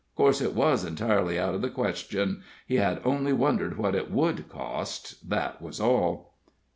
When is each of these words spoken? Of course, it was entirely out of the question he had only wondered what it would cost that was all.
Of 0.09 0.15
course, 0.15 0.41
it 0.41 0.55
was 0.55 0.83
entirely 0.83 1.37
out 1.37 1.53
of 1.53 1.61
the 1.61 1.69
question 1.69 2.41
he 2.65 2.77
had 2.77 3.01
only 3.05 3.33
wondered 3.33 3.77
what 3.77 3.93
it 3.93 4.09
would 4.09 4.49
cost 4.49 5.29
that 5.29 5.61
was 5.61 5.79
all. 5.79 6.33